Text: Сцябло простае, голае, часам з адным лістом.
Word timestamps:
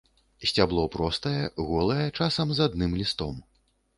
Сцябло 0.51 0.85
простае, 0.95 1.43
голае, 1.67 2.07
часам 2.19 2.47
з 2.61 2.65
адным 2.69 2.97
лістом. 3.03 3.35